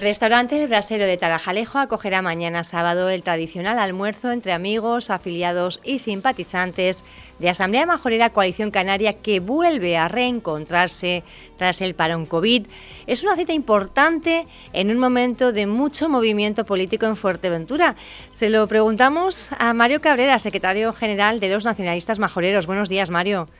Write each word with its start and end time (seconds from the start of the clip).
El 0.00 0.06
restaurante 0.06 0.66
Brasero 0.66 1.04
de 1.04 1.18
Tarajalejo 1.18 1.78
acogerá 1.78 2.22
mañana 2.22 2.64
sábado 2.64 3.10
el 3.10 3.22
tradicional 3.22 3.78
almuerzo 3.78 4.32
entre 4.32 4.54
amigos, 4.54 5.10
afiliados 5.10 5.78
y 5.84 5.98
simpatizantes 5.98 7.04
de 7.38 7.50
Asamblea 7.50 7.84
Majorera 7.84 8.30
Coalición 8.30 8.70
Canaria 8.70 9.12
que 9.12 9.40
vuelve 9.40 9.98
a 9.98 10.08
reencontrarse 10.08 11.22
tras 11.58 11.82
el 11.82 11.94
parón 11.94 12.24
COVID. 12.24 12.66
Es 13.06 13.24
una 13.24 13.36
cita 13.36 13.52
importante 13.52 14.46
en 14.72 14.90
un 14.90 14.96
momento 14.96 15.52
de 15.52 15.66
mucho 15.66 16.08
movimiento 16.08 16.64
político 16.64 17.04
en 17.04 17.14
Fuerteventura. 17.14 17.94
Se 18.30 18.48
lo 18.48 18.66
preguntamos 18.68 19.50
a 19.58 19.74
Mario 19.74 20.00
Cabrera, 20.00 20.38
secretario 20.38 20.94
general 20.94 21.40
de 21.40 21.50
los 21.50 21.66
nacionalistas 21.66 22.18
majoreros. 22.18 22.64
Buenos 22.64 22.88
días, 22.88 23.10
Mario. 23.10 23.50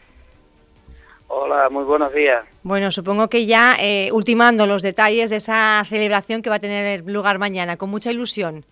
Hola, 1.32 1.70
muy 1.70 1.84
buenos 1.84 2.12
días. 2.12 2.44
Bueno, 2.64 2.90
supongo 2.90 3.28
que 3.28 3.46
ya 3.46 3.76
eh, 3.78 4.10
ultimando 4.10 4.66
los 4.66 4.82
detalles 4.82 5.30
de 5.30 5.36
esa 5.36 5.80
celebración 5.84 6.42
que 6.42 6.50
va 6.50 6.56
a 6.56 6.60
tener 6.60 7.04
lugar 7.06 7.38
mañana, 7.38 7.76
con 7.76 7.88
mucha 7.88 8.10
ilusión. 8.10 8.64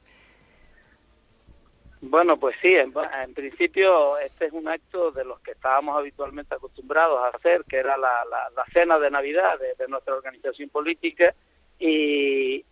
Bueno, 2.01 2.37
pues 2.37 2.57
sí, 2.61 2.75
en, 2.75 2.93
principio 3.33 4.19
este 4.19 4.47
es 4.47 4.53
un 4.53 4.67
acto 4.67 5.13
de 5.13 5.25
los 5.25 5.39
que 5.39 5.53
estábamos 5.53 5.97
habitualmente 5.97 6.53
acostumbrados 6.53 7.21
a 7.21 7.37
hacer, 7.37 7.63
que 7.65 7.77
era 7.77 7.97
la, 7.97 8.25
cena 8.73 8.99
de 8.99 9.13
Navidad 9.13 9.57
de, 9.79 9.87
nuestra 9.87 10.17
organización 10.17 10.69
política 10.69 11.33
y, 11.79 12.65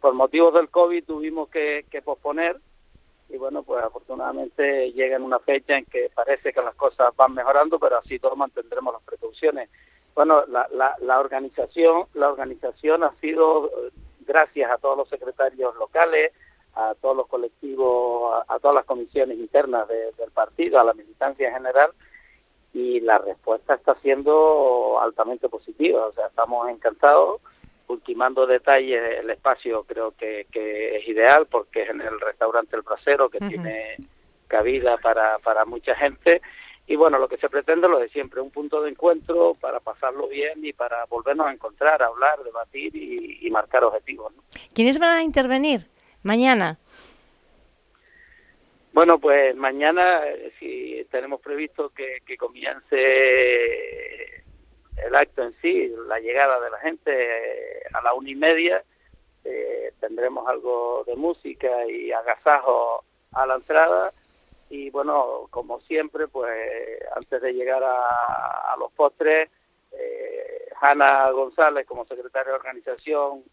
por 0.00 0.14
motivos 0.14 0.54
del 0.54 0.68
COVID 0.68 1.04
tuvimos 1.04 1.48
que 1.48 2.02
posponer 2.04 2.60
y 3.28 3.36
bueno, 3.36 3.62
pues 3.62 3.82
afortunadamente 3.84 4.92
llega 4.92 5.16
en 5.16 5.22
una 5.22 5.38
fecha 5.38 5.76
en 5.76 5.84
que 5.84 6.10
parece 6.14 6.52
que 6.52 6.62
las 6.62 6.74
cosas 6.74 7.14
van 7.16 7.34
mejorando, 7.34 7.78
pero 7.78 7.98
así 7.98 8.18
todos 8.18 8.36
mantendremos 8.36 8.94
las 8.94 9.02
precauciones. 9.02 9.68
Bueno, 10.14 10.44
la, 10.46 10.66
la, 11.00 11.20
organización, 11.20 12.06
la 12.14 12.30
organización 12.30 13.04
ha 13.04 13.12
sido 13.20 13.70
gracias 14.20 14.70
a 14.70 14.78
todos 14.78 14.96
los 14.96 15.08
secretarios 15.08 15.74
locales, 15.76 16.32
a 16.74 16.94
todos 17.00 17.16
los 17.16 17.26
colectivos, 17.26 18.42
a, 18.48 18.58
todas 18.58 18.76
las 18.76 18.84
comisiones 18.84 19.38
internas 19.38 19.88
del 19.88 20.30
partido, 20.32 20.78
a 20.78 20.84
la 20.84 20.94
militancia 20.94 21.48
en 21.48 21.54
general, 21.54 21.90
y 22.72 23.00
la 23.00 23.18
respuesta 23.18 23.74
está 23.74 23.94
siendo 23.96 24.98
altamente 25.02 25.48
positiva. 25.48 26.06
O 26.06 26.12
sea, 26.12 26.26
estamos 26.28 26.68
encantados 26.68 27.40
ultimando 27.88 28.46
detalles, 28.46 29.20
el 29.20 29.30
espacio 29.30 29.84
creo 29.84 30.12
que, 30.12 30.46
es 30.52 31.08
ideal 31.08 31.46
porque 31.46 31.82
es 31.82 31.90
en 31.90 32.00
el 32.00 32.20
restaurante 32.20 32.76
El 32.76 32.82
Brasero 32.82 33.28
que 33.28 33.38
tiene 33.38 33.96
cabida 34.48 34.96
para, 34.98 35.38
para 35.38 35.64
mucha 35.64 35.94
gente. 35.94 36.40
Y 36.88 36.94
bueno, 36.94 37.18
lo 37.18 37.28
que 37.28 37.36
se 37.36 37.48
pretende 37.48 37.88
lo 37.88 37.98
de 37.98 38.08
siempre, 38.08 38.40
un 38.40 38.50
punto 38.50 38.80
de 38.80 38.90
encuentro 38.90 39.56
para 39.60 39.80
pasarlo 39.80 40.28
bien 40.28 40.64
y 40.64 40.72
para 40.72 41.04
volvernos 41.06 41.48
a 41.48 41.52
encontrar, 41.52 42.00
hablar, 42.02 42.42
debatir 42.44 42.94
y, 42.94 43.50
marcar 43.50 43.84
objetivos. 43.84 44.32
¿Quiénes 44.74 44.98
van 44.98 45.14
a 45.14 45.22
intervenir 45.22 45.86
mañana? 46.22 46.78
Bueno, 48.92 49.18
pues 49.18 49.56
mañana 49.56 50.26
eh, 50.26 50.52
si 50.58 51.06
tenemos 51.10 51.40
previsto 51.40 51.90
que, 51.90 52.18
que 52.26 52.36
comience 52.36 52.96
el 55.04 55.14
acto 55.14 55.42
en 55.42 55.54
sí, 55.60 55.92
la 56.08 56.18
llegada 56.18 56.60
de 56.60 56.70
la 56.70 56.78
gente 56.78 57.10
eh, 57.12 57.82
a 57.92 58.02
la 58.02 58.14
una 58.14 58.30
y 58.30 58.34
media, 58.34 58.82
eh, 59.44 59.92
tendremos 60.00 60.48
algo 60.48 61.04
de 61.06 61.16
música 61.16 61.86
y 61.86 62.12
agasajo 62.12 63.04
a 63.32 63.46
la 63.46 63.56
entrada. 63.56 64.12
Y 64.68 64.90
bueno, 64.90 65.46
como 65.50 65.80
siempre, 65.82 66.26
pues 66.26 66.50
antes 67.14 67.40
de 67.40 67.52
llegar 67.52 67.82
a, 67.84 68.74
los 68.78 68.90
postres, 68.92 69.48
eh, 69.92 70.68
Hanna 70.80 71.30
González 71.30 71.86
como 71.86 72.04
secretaria 72.06 72.52
de 72.52 72.58
organización 72.58 73.44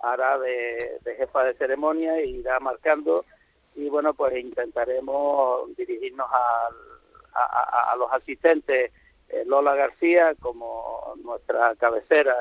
hará 0.00 0.38
de, 0.38 1.00
jefa 1.16 1.44
de 1.44 1.54
ceremonia 1.54 2.20
y 2.22 2.38
irá 2.38 2.58
marcando. 2.58 3.24
Y 3.76 3.88
bueno, 3.88 4.14
pues 4.14 4.36
intentaremos 4.36 5.74
dirigirnos 5.76 6.28
a 6.32 7.94
los 7.96 8.10
asistentes 8.12 8.90
Lola 9.46 9.74
García 9.74 10.34
como 10.40 11.14
nuestra 11.22 11.74
cabecera 11.76 12.34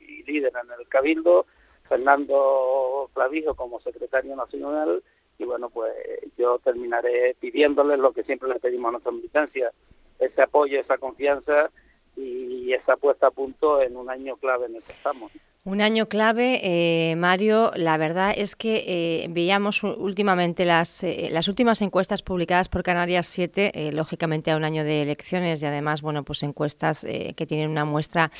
y 0.00 0.22
líder 0.24 0.52
en 0.62 0.70
el 0.78 0.88
Cabildo, 0.88 1.46
Fernando 1.88 3.10
Clavijo 3.14 3.54
como 3.54 3.80
secretario 3.80 4.36
nacional 4.36 5.02
y 5.38 5.44
bueno, 5.44 5.70
pues 5.70 5.94
yo 6.36 6.58
terminaré 6.58 7.36
pidiéndoles 7.40 7.98
lo 7.98 8.12
que 8.12 8.24
siempre 8.24 8.48
le 8.48 8.58
pedimos 8.58 8.88
a 8.88 8.92
nuestra 8.92 9.12
militancia, 9.12 9.70
ese 10.18 10.42
apoyo, 10.42 10.80
esa 10.80 10.98
confianza 10.98 11.70
y 12.16 12.72
esa 12.72 12.96
puesta 12.96 13.28
a 13.28 13.30
punto 13.30 13.80
en 13.80 13.96
un 13.96 14.10
año 14.10 14.36
clave 14.36 14.66
en 14.66 14.76
el 14.76 14.82
que 14.82 14.92
estamos. 14.92 15.30
Un 15.64 15.82
año 15.82 16.08
clave, 16.08 16.60
eh, 16.62 17.16
Mario. 17.16 17.72
La 17.74 17.96
verdad 17.96 18.32
es 18.34 18.56
que 18.56 18.84
eh, 18.86 19.26
veíamos 19.28 19.82
últimamente 19.82 20.64
las, 20.64 21.02
eh, 21.02 21.28
las 21.32 21.48
últimas 21.48 21.82
encuestas 21.82 22.22
publicadas 22.22 22.68
por 22.68 22.82
Canarias 22.82 23.26
7, 23.26 23.90
lógicamente 23.92 24.50
a 24.50 24.56
un 24.56 24.64
año 24.64 24.84
de 24.84 25.02
elecciones 25.02 25.60
y 25.62 25.66
además, 25.66 26.00
bueno, 26.00 26.24
pues 26.24 26.42
encuestas 26.42 27.04
que 27.04 27.46
tienen 27.46 27.70
una 27.70 27.84
muestra, 27.84 28.30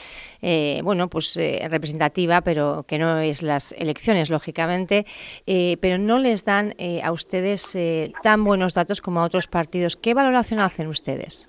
bueno, 0.83 1.11
pues 1.11 1.37
representativa, 1.37 2.41
pero 2.41 2.85
que 2.87 2.99
no 2.99 3.19
es 3.19 3.43
las 3.43 3.73
elecciones, 3.73 4.31
lógicamente, 4.31 5.05
pero 5.45 5.99
no 5.99 6.19
les 6.19 6.45
dan 6.45 6.75
a 7.03 7.13
ustedes 7.13 7.77
tan 8.23 8.45
buenos 8.45 8.75
datos 8.75 9.01
como 9.01 9.21
a 9.21 9.25
otros 9.25 9.49
partidos. 9.49 9.97
¿Qué 9.97 10.15
valoración 10.15 10.61
hacen 10.61 10.89
ustedes? 10.89 11.49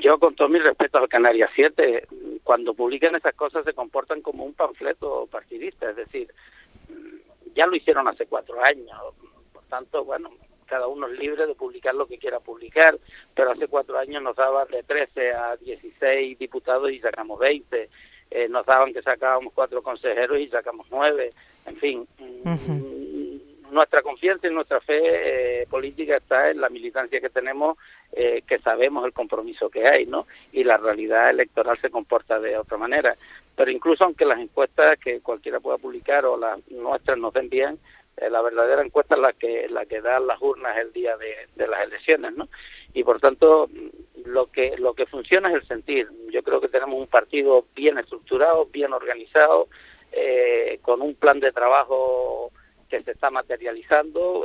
Yo, 0.00 0.18
con 0.18 0.34
todo 0.34 0.48
mi 0.48 0.58
respeto 0.58 0.98
al 0.98 1.08
Canarias 1.08 1.50
7, 1.54 2.06
cuando 2.42 2.74
publican 2.74 3.14
esas 3.14 3.34
cosas 3.34 3.64
se 3.64 3.72
comportan 3.72 4.22
como 4.22 4.44
un 4.44 4.54
panfleto 4.54 5.26
partidista, 5.30 5.90
es 5.90 5.96
decir, 5.96 6.32
ya 7.54 7.66
lo 7.66 7.76
hicieron 7.76 8.06
hace 8.08 8.26
cuatro 8.26 8.62
años, 8.62 8.98
por 9.52 9.62
tanto, 9.64 10.04
bueno, 10.04 10.30
cada 10.66 10.86
uno 10.88 11.06
es 11.06 11.18
libre 11.18 11.46
de 11.46 11.54
publicar 11.54 11.94
lo 11.94 12.06
que 12.06 12.18
quiera 12.18 12.40
publicar, 12.40 12.98
pero 13.34 13.52
hace 13.52 13.68
cuatro 13.68 13.98
años 13.98 14.22
nos 14.22 14.36
daban 14.36 14.68
de 14.68 14.82
13 14.82 15.32
a 15.32 15.56
16 15.56 16.38
diputados 16.38 16.90
y 16.90 17.00
sacamos 17.00 17.38
20, 17.38 17.88
eh, 18.30 18.48
nos 18.48 18.66
daban 18.66 18.92
que 18.92 19.02
sacábamos 19.02 19.52
cuatro 19.54 19.82
consejeros 19.82 20.38
y 20.38 20.48
sacamos 20.48 20.86
nueve, 20.90 21.32
en 21.64 21.76
fin, 21.76 22.08
nuestra 23.76 24.02
confianza 24.02 24.48
y 24.48 24.54
nuestra 24.54 24.80
fe 24.80 25.60
eh, 25.62 25.66
política 25.68 26.16
está 26.16 26.50
en 26.50 26.62
la 26.62 26.70
militancia 26.70 27.20
que 27.20 27.28
tenemos, 27.28 27.76
eh, 28.10 28.42
que 28.46 28.58
sabemos 28.58 29.04
el 29.04 29.12
compromiso 29.12 29.68
que 29.68 29.86
hay, 29.86 30.06
¿no? 30.06 30.26
Y 30.52 30.64
la 30.64 30.78
realidad 30.78 31.28
electoral 31.28 31.78
se 31.80 31.90
comporta 31.90 32.40
de 32.40 32.56
otra 32.56 32.78
manera. 32.78 33.16
Pero 33.54 33.70
incluso 33.70 34.04
aunque 34.04 34.24
las 34.24 34.40
encuestas 34.40 34.98
que 34.98 35.20
cualquiera 35.20 35.60
pueda 35.60 35.76
publicar 35.76 36.24
o 36.24 36.38
las 36.38 36.58
nuestras 36.70 37.18
nos 37.18 37.34
den 37.34 37.50
bien, 37.50 37.78
eh, 38.16 38.30
la 38.30 38.40
verdadera 38.40 38.82
encuesta 38.82 39.14
es 39.14 39.20
la 39.20 39.32
que 39.34 39.68
la 39.68 39.84
que 39.84 40.00
dan 40.00 40.26
las 40.26 40.40
urnas 40.40 40.76
el 40.78 40.90
día 40.94 41.18
de, 41.18 41.46
de 41.54 41.68
las 41.68 41.84
elecciones, 41.84 42.34
¿no? 42.34 42.48
Y 42.94 43.04
por 43.04 43.20
tanto 43.20 43.68
lo 44.24 44.46
que 44.46 44.78
lo 44.78 44.94
que 44.94 45.04
funciona 45.04 45.50
es 45.50 45.56
el 45.56 45.68
sentir. 45.68 46.08
Yo 46.30 46.42
creo 46.42 46.62
que 46.62 46.68
tenemos 46.68 46.98
un 46.98 47.08
partido 47.08 47.66
bien 47.74 47.98
estructurado, 47.98 48.66
bien 48.72 48.94
organizado, 48.94 49.68
con 50.80 51.02
un 51.02 51.14
plan 51.14 51.40
de 51.40 51.52
trabajo 51.52 52.50
que 52.88 53.02
se 53.02 53.12
está 53.12 53.30
materializando, 53.30 54.44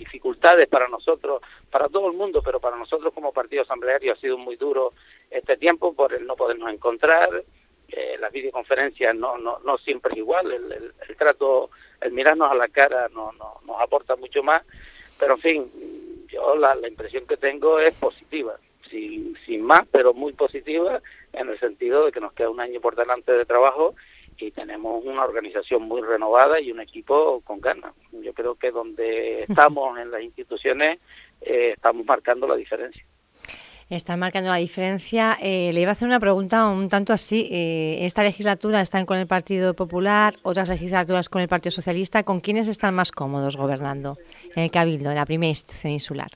dificultades 0.00 0.66
para 0.68 0.88
nosotros, 0.88 1.42
para 1.70 1.88
todo 1.88 2.10
el 2.10 2.16
mundo, 2.16 2.42
pero 2.42 2.58
para 2.58 2.76
nosotros 2.76 3.12
como 3.12 3.32
partido 3.32 3.62
asambleario 3.62 4.12
ha 4.12 4.16
sido 4.16 4.38
muy 4.38 4.56
duro 4.56 4.94
este 5.30 5.56
tiempo 5.58 5.92
por 5.92 6.14
el 6.14 6.26
no 6.26 6.36
podernos 6.36 6.72
encontrar, 6.72 7.44
eh, 7.88 8.16
las 8.18 8.32
videoconferencias 8.32 9.14
no, 9.14 9.36
no, 9.36 9.58
no 9.58 9.76
siempre 9.78 10.12
es 10.12 10.18
igual, 10.18 10.50
el, 10.50 11.16
trato, 11.16 11.70
el 12.00 12.12
mirarnos 12.12 12.50
a 12.50 12.54
la 12.54 12.68
cara 12.68 13.08
no, 13.08 13.32
no, 13.32 13.60
nos 13.66 13.80
aporta 13.80 14.16
mucho 14.16 14.42
más, 14.42 14.62
pero 15.18 15.34
en 15.34 15.40
fin, 15.40 16.26
yo 16.28 16.56
la, 16.56 16.74
la 16.76 16.88
impresión 16.88 17.26
que 17.26 17.36
tengo 17.36 17.78
es 17.78 17.94
positiva, 17.94 18.56
sin, 18.88 19.36
sin 19.44 19.62
más, 19.62 19.82
pero 19.90 20.14
muy 20.14 20.32
positiva, 20.32 21.02
en 21.32 21.48
el 21.48 21.58
sentido 21.58 22.06
de 22.06 22.12
que 22.12 22.20
nos 22.20 22.32
queda 22.32 22.48
un 22.48 22.60
año 22.60 22.80
por 22.80 22.96
delante 22.96 23.32
de 23.32 23.44
trabajo 23.44 23.94
y 24.40 24.50
tenemos 24.50 25.04
una 25.04 25.24
organización 25.24 25.82
muy 25.82 26.02
renovada 26.02 26.60
y 26.60 26.70
un 26.70 26.80
equipo 26.80 27.40
con 27.42 27.60
ganas. 27.60 27.94
Yo 28.12 28.32
creo 28.32 28.54
que 28.54 28.70
donde 28.70 29.42
estamos 29.48 29.98
en 29.98 30.10
las 30.10 30.22
instituciones 30.22 30.98
eh, 31.40 31.72
estamos 31.76 32.04
marcando 32.04 32.46
la 32.46 32.56
diferencia. 32.56 33.04
Están 33.88 34.20
marcando 34.20 34.50
la 34.50 34.56
diferencia. 34.56 35.36
Eh, 35.42 35.72
le 35.72 35.80
iba 35.80 35.90
a 35.90 35.92
hacer 35.92 36.06
una 36.06 36.20
pregunta 36.20 36.66
un 36.66 36.88
tanto 36.88 37.12
así. 37.12 37.48
Eh, 37.50 38.04
esta 38.06 38.22
legislatura 38.22 38.80
están 38.80 39.04
con 39.04 39.18
el 39.18 39.26
Partido 39.26 39.74
Popular, 39.74 40.34
otras 40.42 40.68
legislaturas 40.68 41.28
con 41.28 41.42
el 41.42 41.48
Partido 41.48 41.72
Socialista. 41.72 42.22
¿Con 42.22 42.40
quiénes 42.40 42.68
están 42.68 42.94
más 42.94 43.10
cómodos 43.10 43.56
gobernando 43.56 44.16
en 44.54 44.62
el 44.62 44.70
Cabildo, 44.70 45.10
en 45.10 45.16
la 45.16 45.26
primera 45.26 45.50
institución 45.50 45.92
insular? 45.92 46.30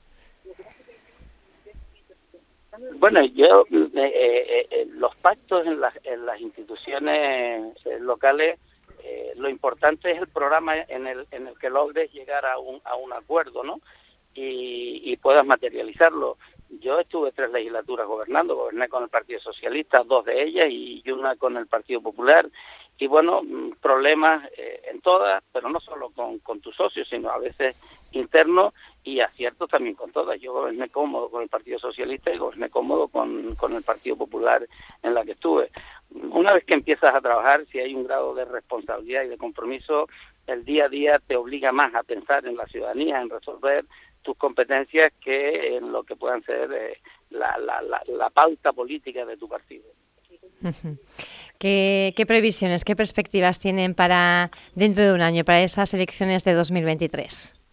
Bueno, 2.99 3.25
yo, 3.25 3.65
eh, 3.71 3.91
eh, 3.95 4.67
eh, 4.71 4.87
los 4.91 5.15
pactos 5.17 5.67
en 5.67 5.81
las, 5.81 5.95
en 6.05 6.27
las 6.27 6.41
instituciones 6.41 7.75
locales, 8.01 8.59
lo 9.37 9.49
importante 9.49 10.13
es 10.13 10.19
el 10.19 10.29
programa 10.29 10.77
en 10.77 11.07
el, 11.07 11.27
en 11.31 11.49
el 11.49 11.59
que 11.59 11.69
logres 11.69 12.11
llegar 12.13 12.47
a 12.47 12.59
un, 12.59 12.81
a 12.85 12.97
un 12.97 13.13
acuerdo, 13.13 13.63
¿no? 13.63 13.81
Y, 14.35 15.03
y 15.05 15.17
puedas 15.17 15.45
materializarlo. 15.45 16.39
yo 16.81 16.99
estuve 17.01 17.33
tres 17.33 17.51
legislaturas 17.51 18.07
gobernando, 18.07 18.57
goberné 18.57 18.89
con 18.89 19.03
el 19.03 19.09
Partido 19.11 19.41
Socialista, 19.41 20.03
dos 20.05 20.25
de 20.25 20.43
ellas 20.43 20.69
y 20.71 21.03
una 21.11 21.37
con 21.37 21.57
el 21.57 21.67
Partido 21.67 22.01
Popular. 22.01 22.49
Y 22.99 23.07
bueno, 23.07 23.43
mm, 23.43 23.73
problemas 23.81 24.49
eh, 24.57 24.83
en 24.91 25.01
todas, 25.01 25.43
pero 25.53 25.69
no 25.69 25.81
solo 25.81 26.11
con, 26.11 26.39
con 26.39 26.61
tus 26.61 26.77
socios, 26.77 27.09
sino 27.09 27.31
a 27.31 27.39
veces 27.39 27.77
internos 28.15 28.75
y 29.03 29.21
aciertos 29.21 29.69
también 29.69 29.95
con 29.95 30.11
todas. 30.13 30.41
Yo 30.41 30.53
goberné 30.53 30.89
cómodo 30.89 31.29
con 31.31 31.43
el 31.43 31.49
Partido 31.49 31.79
Socialista 31.79 32.33
y 32.33 32.39
goberné 32.39 32.71
cómodo 32.71 33.09
con, 33.09 33.55
con 33.57 33.75
el 33.75 33.83
Partido 33.83 34.17
Popular 34.17 34.67
en 35.03 35.15
la 35.15 35.25
que 35.25 35.33
estuve. 35.33 35.71
Una 36.11 36.53
vez 36.53 36.65
que 36.65 36.75
empiezas 36.75 37.15
a 37.15 37.21
trabajar, 37.21 37.65
si 37.71 37.79
hay 37.79 37.95
un 37.95 38.05
grado 38.05 38.35
de 38.35 38.45
responsabilidad 38.45 39.25
y 39.25 39.29
de 39.29 39.37
compromiso, 39.37 40.09
el 40.47 40.65
día 40.65 40.87
a 40.87 40.89
día 40.89 41.19
te 41.19 41.37
obliga 41.37 41.73
más 41.73 41.95
a 41.95 42.03
pensar 42.03 42.47
en 42.47 42.57
la 42.57 42.67
ciudadanía, 42.67 43.21
en 43.21 43.31
resolver 43.31 43.85
tus 44.23 44.37
competencias 44.37 45.13
que 45.23 45.77
en 45.77 45.93
lo 45.93 46.03
que 46.03 46.17
puedan 46.17 46.43
ser 46.45 46.73
eh, 46.73 46.99
la, 47.31 47.57
la, 47.59 48.03
la, 48.07 48.31
pauta 48.31 48.73
política 48.73 49.25
de 49.25 49.37
tu 49.37 49.49
partido. 49.49 49.85
¿Qué, 51.59 52.15
¿Qué, 52.17 52.27
previsiones, 52.27 52.85
qué 52.85 52.97
perspectivas 52.97 53.59
tienen 53.59 53.95
para 53.95 54.51
dentro 54.75 55.05
de 55.05 55.13
un 55.13 55.21
año, 55.21 55.45
para 55.45 55.63
esas 55.63 55.93
elecciones 55.93 56.43
de 56.45 56.55
2023? 56.55 57.64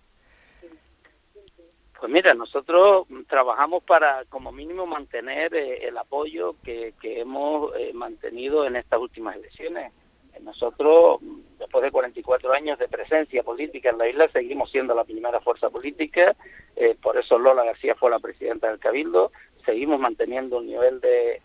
Pues 2.02 2.12
mira, 2.12 2.34
nosotros 2.34 3.06
trabajamos 3.28 3.84
para 3.84 4.26
como 4.26 4.52
mínimo 4.52 4.88
mantener 4.88 5.54
eh, 5.54 5.88
el 5.88 5.96
apoyo 6.00 6.56
que, 6.64 6.96
que 7.00 7.22
hemos 7.22 7.76
eh, 7.76 7.92
mantenido 7.94 8.66
en 8.66 8.76
estas 8.76 9.00
últimas 9.00 9.36
elecciones. 9.36 9.94
Nosotros, 10.42 11.20
después 11.60 11.84
de 11.84 11.92
44 11.92 12.54
años 12.54 12.80
de 12.80 12.88
presencia 12.88 13.44
política 13.44 13.92
en 13.92 14.00
la 14.00 14.10
isla, 14.10 14.28
seguimos 14.30 14.72
siendo 14.72 14.96
la 14.96 15.04
primera 15.04 15.42
fuerza 15.42 15.70
política, 15.70 16.36
eh, 16.76 16.98
por 17.00 17.20
eso 17.20 17.38
Lola 17.38 17.64
García 17.66 17.94
fue 17.94 18.10
la 18.10 18.18
presidenta 18.18 18.70
del 18.70 18.80
Cabildo, 18.80 19.32
seguimos 19.64 20.00
manteniendo 20.00 20.58
un 20.58 20.66
nivel 20.66 21.02
de, 21.02 21.40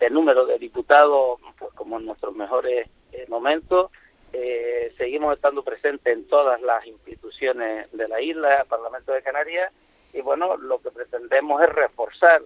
de 0.00 0.10
número 0.10 0.46
de 0.46 0.58
diputados 0.58 1.38
pues, 1.56 1.72
como 1.74 2.00
en 2.00 2.06
nuestros 2.06 2.34
mejores 2.34 2.88
eh, 3.12 3.24
momentos, 3.28 3.92
eh, 4.32 4.92
seguimos 4.96 5.34
estando 5.34 5.62
presentes 5.62 6.12
en 6.12 6.26
todas 6.26 6.60
las 6.62 6.86
instituciones 6.86 7.90
de 7.92 8.08
la 8.08 8.20
isla, 8.20 8.64
Parlamento 8.68 9.12
de 9.12 9.22
Canarias, 9.22 9.72
y 10.12 10.20
bueno, 10.20 10.56
lo 10.56 10.80
que 10.80 10.90
pretendemos 10.90 11.62
es 11.62 11.68
reforzar 11.68 12.42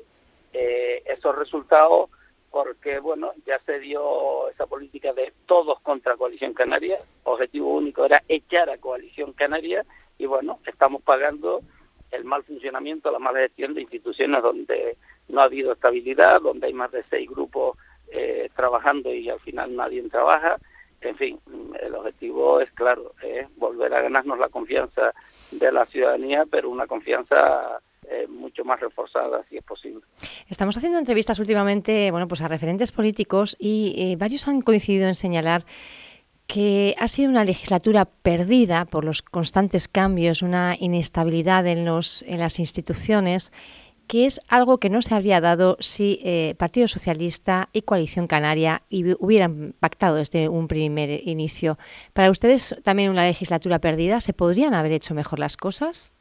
esos 0.52 1.34
resultados 1.36 2.08
porque 2.54 3.00
bueno, 3.00 3.32
ya 3.44 3.58
se 3.66 3.80
dio 3.80 4.48
esa 4.48 4.66
política 4.66 5.12
de 5.12 5.32
todos 5.44 5.80
contra 5.80 6.16
Coalición 6.16 6.54
Canaria, 6.54 7.00
objetivo 7.24 7.74
único 7.74 8.04
era 8.04 8.22
echar 8.28 8.70
a 8.70 8.78
Coalición 8.78 9.32
Canaria 9.32 9.84
y 10.18 10.26
bueno, 10.26 10.60
estamos 10.64 11.02
pagando 11.02 11.62
el 12.12 12.22
mal 12.22 12.44
funcionamiento, 12.44 13.10
la 13.10 13.18
mala 13.18 13.40
gestión 13.40 13.74
de 13.74 13.82
instituciones 13.82 14.40
donde 14.40 14.96
no 15.26 15.40
ha 15.40 15.44
habido 15.46 15.72
estabilidad, 15.72 16.40
donde 16.42 16.68
hay 16.68 16.72
más 16.72 16.92
de 16.92 17.02
seis 17.10 17.28
grupos 17.28 17.76
eh, 18.12 18.48
trabajando 18.54 19.12
y 19.12 19.28
al 19.28 19.40
final 19.40 19.74
nadie 19.74 20.08
trabaja. 20.08 20.56
En 21.00 21.16
fin, 21.16 21.40
el 21.94 22.00
objetivo 22.00 22.60
es 22.60 22.70
claro, 22.72 23.12
es 23.22 23.46
volver 23.56 23.94
a 23.94 24.02
ganarnos 24.02 24.38
la 24.38 24.48
confianza 24.48 25.12
de 25.50 25.72
la 25.72 25.86
ciudadanía, 25.86 26.44
pero 26.50 26.68
una 26.68 26.86
confianza 26.86 27.80
eh, 28.10 28.26
mucho 28.28 28.64
más 28.64 28.80
reforzada 28.80 29.44
si 29.48 29.56
es 29.56 29.64
posible. 29.64 30.02
Estamos 30.48 30.76
haciendo 30.76 30.98
entrevistas 30.98 31.38
últimamente 31.38 32.10
bueno, 32.10 32.28
pues 32.28 32.42
a 32.42 32.48
referentes 32.48 32.92
políticos 32.92 33.56
y 33.58 33.94
eh, 33.96 34.16
varios 34.16 34.46
han 34.48 34.60
coincidido 34.60 35.06
en 35.06 35.14
señalar 35.14 35.64
que 36.46 36.94
ha 36.98 37.08
sido 37.08 37.30
una 37.30 37.44
legislatura 37.44 38.04
perdida 38.04 38.84
por 38.84 39.04
los 39.04 39.22
constantes 39.22 39.88
cambios, 39.88 40.42
una 40.42 40.76
inestabilidad 40.78 41.66
en, 41.66 41.86
los, 41.86 42.22
en 42.24 42.38
las 42.38 42.58
instituciones, 42.58 43.52
que 44.06 44.26
es 44.26 44.40
algo 44.48 44.78
que 44.78 44.90
no 44.90 45.02
se 45.02 45.14
habría 45.14 45.40
dado 45.40 45.76
si 45.80 46.20
eh, 46.24 46.54
Partido 46.58 46.88
Socialista 46.88 47.68
y 47.72 47.82
Coalición 47.82 48.26
Canaria 48.26 48.82
hubieran 49.18 49.74
pactado 49.80 50.16
desde 50.16 50.48
un 50.48 50.68
primer 50.68 51.26
inicio. 51.26 51.78
¿Para 52.12 52.30
ustedes 52.30 52.80
también 52.82 53.10
una 53.10 53.26
legislatura 53.26 53.78
perdida? 53.78 54.20
¿Se 54.20 54.32
podrían 54.32 54.74
haber 54.74 54.92
hecho 54.92 55.14
mejor 55.14 55.38
las 55.38 55.56
cosas? 55.56 56.14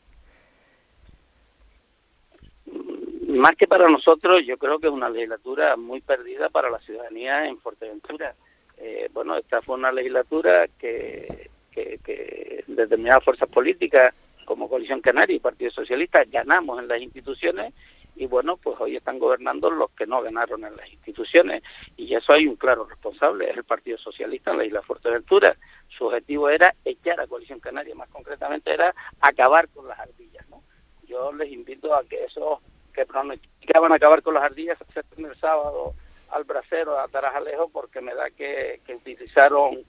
más 3.34 3.56
que 3.56 3.68
para 3.68 3.90
nosotros, 3.90 4.42
yo 4.46 4.58
creo 4.58 4.80
que 4.80 4.88
es 4.88 4.94
una 4.94 5.10
legislatura 5.10 5.76
muy 5.76 6.02
perdida 6.02 6.50
para 6.50 6.70
la 6.70 6.80
ciudadanía 6.80 7.46
en 7.48 7.58
Fuerteventura. 7.58 8.36
Eh, 8.78 9.10
bueno, 9.14 9.38
esta 9.38 9.62
fue 9.62 9.76
una 9.76 9.92
legislatura 9.92 10.68
que, 10.80 11.50
que, 11.72 12.64
determinadas 12.68 13.24
fuerzas 13.24 13.50
políticas 13.50 14.14
como 14.54 14.70
Coalición 14.70 15.02
Canaria 15.02 15.36
y 15.36 15.40
Partido 15.40 15.72
Socialista 15.72 16.24
ganamos 16.26 16.78
en 16.78 16.88
las 16.88 17.02
instituciones 17.02 17.74
y 18.16 18.28
bueno, 18.28 18.56
pues 18.58 18.80
hoy 18.80 18.96
están 18.96 19.18
gobernando 19.18 19.72
los 19.72 19.90
que 19.94 20.06
no 20.06 20.22
ganaron 20.22 20.64
en 20.64 20.78
las 20.78 20.88
instituciones 20.94 21.64
y 21.98 22.14
eso 22.14 22.34
hay 22.34 22.46
un 22.46 22.56
claro 22.56 22.86
responsable, 22.86 23.50
es 23.50 23.58
el 23.58 23.64
Partido 23.64 23.98
Socialista 23.98 24.52
en 24.52 24.60
la 24.60 24.66
isla 24.66 24.84
Fuerteventura. 24.84 25.58
Su 25.88 26.06
objetivo 26.06 26.52
era 26.52 26.76
echar 26.86 27.20
a 27.20 27.26
Coalición 27.26 27.60
Canaria, 27.60 27.96
más 27.96 28.10
concretamente 28.10 28.72
era 28.72 28.94
acabar 29.22 29.68
con 29.70 29.88
las 29.88 30.00
ardillas. 30.00 30.48
¿no? 30.50 30.62
Yo 31.08 31.34
les 31.34 31.52
invito 31.52 31.96
a 31.96 32.04
que 32.04 32.24
eso 32.26 32.62
que 32.94 33.08
pronosticaban 33.08 33.92
acabar 33.92 34.22
con 34.22 34.36
las 34.36 34.44
ardillas 34.44 34.78
el 35.18 35.36
sábado 35.40 35.96
al 36.30 36.44
bracero 36.44 37.00
a 37.00 37.08
Tarajalejo 37.08 37.70
porque 37.70 38.02
me 38.02 38.14
da 38.14 38.30
que, 38.30 38.82
que 38.86 38.94
utilizaron 38.94 39.84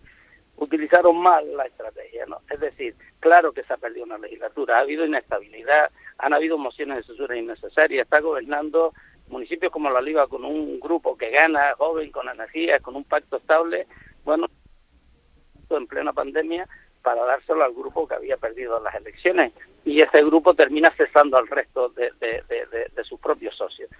utilizaron 0.56 1.17
mal 1.17 1.56
la 1.56 1.67
estrategia, 1.67 2.27
¿no? 2.27 2.41
Es 2.51 2.61
decir, 2.61 2.95
claro 3.21 3.53
que 3.53 3.65
se 3.65 3.73
ha 3.73 3.77
perdido 3.77 4.05
una 4.05 4.19
legislatura, 4.19 4.79
ha 4.79 4.81
habido 4.81 5.05
inestabilidad, 5.05 5.91
han 6.19 6.33
habido 6.33 6.59
mociones 6.59 6.99
de 6.99 7.03
censura 7.05 7.37
innecesarias, 7.37 8.05
está 8.05 8.21
gobernando 8.21 8.93
municipios 9.29 9.73
como 9.73 9.91
La 9.91 9.99
Oliva 9.99 10.27
con 10.29 10.45
un 10.45 10.79
grupo 10.81 11.17
que 11.17 11.31
gana, 11.31 11.75
joven, 11.79 12.11
con 12.12 12.29
energía, 12.29 12.79
con 12.81 12.95
un 12.95 13.05
pacto 13.05 13.37
estable, 13.39 13.87
bueno, 14.25 14.47
en 15.71 15.87
plena 15.87 16.12
pandemia, 16.12 16.69
para 17.03 17.25
dárselo 17.25 17.65
al 17.65 17.75
grupo 17.75 18.06
que 18.06 18.15
había 18.15 18.37
perdido 18.37 18.81
las 18.81 18.95
elecciones 18.95 19.53
y 19.85 20.01
ese 20.01 20.23
grupo 20.25 20.55
termina 20.55 20.91
cesando 20.97 21.37
al 21.37 21.47
resto 21.47 21.91
de, 21.91 22.12
sus 23.05 23.21
propios 23.21 23.55
socios. 23.56 23.91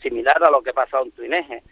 Similar 0.00 0.42
a 0.44 0.50
lo 0.50 0.62
que 0.62 0.72
pasa 0.72 1.00
en 1.00 1.10
Tuineje 1.10 1.62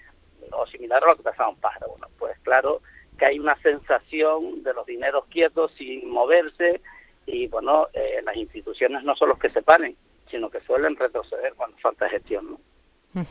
o 0.51 0.67
similar 0.67 1.03
a 1.05 1.09
lo 1.09 1.17
que 1.17 1.23
pasaba 1.23 1.51
en 1.51 1.57
Pájaro. 1.57 1.91
Bueno, 1.91 2.09
pues 2.19 2.37
claro 2.41 2.83
que 3.23 3.27
hay 3.27 3.39
una 3.39 3.55
sensación 3.63 4.65
de 4.65 4.75
los 4.75 4.85
dineros 4.85 5.27
quietos 5.27 5.71
sin 5.79 6.11
moverse 6.11 6.81
y 7.25 7.47
bueno, 7.47 7.87
eh, 7.93 8.21
las 8.25 8.35
instituciones 8.35 9.05
no 9.05 9.15
son 9.15 9.29
los 9.29 9.39
que 9.39 9.49
se 9.51 9.63
paren, 9.63 9.97
sino 10.29 10.51
que 10.51 10.61
suelen 10.63 10.97
retroceder 10.97 11.55
cuando 11.55 11.77
falta 11.79 12.09
gestión. 12.09 12.59
¿no? 13.15 13.25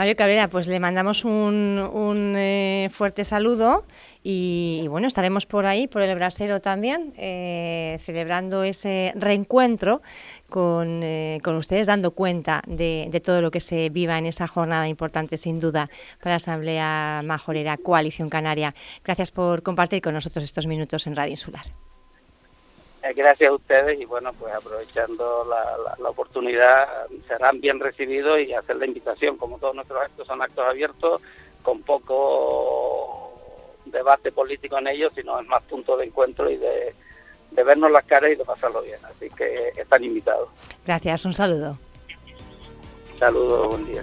Mario 0.00 0.16
Cabrera, 0.16 0.48
pues 0.48 0.66
le 0.66 0.80
mandamos 0.80 1.26
un, 1.26 2.34
eh, 2.34 2.88
fuerte 2.90 3.22
saludo 3.22 3.84
y, 4.22 4.86
bueno, 4.88 5.06
estaremos 5.06 5.44
por 5.44 5.66
ahí, 5.66 5.88
por 5.88 6.00
el 6.00 6.14
brasero 6.14 6.62
también, 6.62 7.12
eh, 7.18 7.98
celebrando 8.02 8.62
ese 8.62 9.12
reencuentro 9.14 10.00
con, 10.48 11.02
eh, 11.02 11.38
con 11.44 11.54
ustedes, 11.56 11.86
dando 11.86 12.12
cuenta 12.12 12.62
de, 12.66 13.08
de, 13.10 13.20
todo 13.20 13.42
lo 13.42 13.50
que 13.50 13.60
se 13.60 13.90
viva 13.90 14.16
en 14.16 14.24
esa 14.24 14.46
jornada 14.46 14.88
importante, 14.88 15.36
sin 15.36 15.60
duda, 15.60 15.90
para 16.18 16.30
la 16.30 16.36
Asamblea 16.36 17.20
Majorera 17.22 17.76
Coalición 17.76 18.30
Canaria. 18.30 18.72
Gracias 19.04 19.30
por 19.30 19.62
compartir 19.62 20.00
con 20.00 20.14
nosotros 20.14 20.42
estos 20.42 20.66
minutos 20.66 21.06
en 21.08 21.14
Radio 21.14 21.32
Insular. 21.32 21.89
Eh, 23.02 23.14
gracias 23.14 23.50
a 23.50 23.54
ustedes 23.54 23.98
y 23.98 24.04
bueno, 24.04 24.32
pues 24.34 24.52
aprovechando 24.52 25.44
la, 25.48 25.94
la, 25.98 26.08
oportunidad, 26.10 26.86
serán 27.26 27.60
bien 27.60 27.80
recibidos 27.80 28.40
y 28.40 28.52
hacer 28.52 28.76
la 28.76 28.86
invitación, 28.86 29.38
como 29.38 29.58
todos 29.58 29.74
nuestros 29.74 30.02
actos 30.02 30.26
son 30.26 30.42
actos 30.42 30.66
abiertos, 30.66 31.22
con 31.62 31.82
poco 31.82 33.32
debate 33.86 34.32
político 34.32 34.78
en 34.78 34.88
ellos, 34.88 35.12
sino 35.14 35.40
es 35.40 35.46
más 35.46 35.62
punto 35.64 35.96
de 35.96 36.06
encuentro 36.06 36.50
y 36.50 36.56
de, 36.56 36.94
de 37.50 37.62
vernos 37.64 37.90
las 37.90 38.04
caras 38.04 38.32
y 38.32 38.36
de 38.36 38.44
pasarlo 38.44 38.82
bien. 38.82 38.98
Así 39.04 39.30
que 39.30 39.72
están 39.76 40.04
invitados. 40.04 40.48
Gracias, 40.84 41.24
un 41.24 41.32
saludo. 41.32 41.78
Saludos, 43.18 43.68
buen 43.68 43.86
día. 43.86 44.02